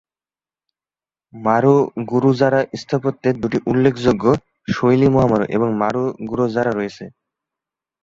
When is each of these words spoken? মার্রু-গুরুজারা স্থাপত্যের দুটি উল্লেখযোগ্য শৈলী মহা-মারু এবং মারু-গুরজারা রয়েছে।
মার্রু-গুরুজারা 1.33 2.59
স্থাপত্যের 2.81 3.35
দুটি 3.41 3.57
উল্লেখযোগ্য 3.67 4.25
শৈলী 4.67 5.07
মহা-মারু 5.13 5.45
এবং 5.55 5.69
মারু-গুরজারা 5.81 6.71
রয়েছে। 6.73 7.05